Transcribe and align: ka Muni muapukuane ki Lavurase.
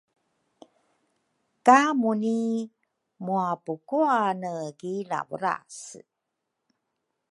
ka 1.65 1.79
Muni 1.99 2.37
muapukuane 3.23 4.51
ki 4.79 4.93
Lavurase. 5.09 5.99